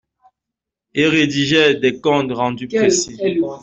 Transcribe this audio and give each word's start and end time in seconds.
Il 0.95 1.05
rédigeait 1.05 1.75
des 1.75 2.01
comptes 2.01 2.31
rendus 2.31 2.67
précis. 2.67 3.19